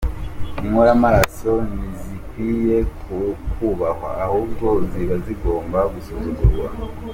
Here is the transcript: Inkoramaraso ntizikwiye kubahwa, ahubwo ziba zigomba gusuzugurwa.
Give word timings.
Inkoramaraso 0.65 1.51
ntizikwiye 1.71 2.77
kubahwa, 3.51 4.09
ahubwo 4.25 4.67
ziba 4.89 5.15
zigomba 5.25 5.79
gusuzugurwa. 5.93 6.67